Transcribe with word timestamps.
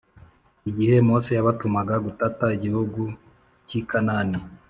Igihe 0.69 0.95
Mose 1.07 1.31
yabatumaga 1.37 1.95
gutata 2.05 2.45
igihugu 2.57 3.01
cy 3.67 3.73
i 3.79 3.81
Kanani 3.89 4.37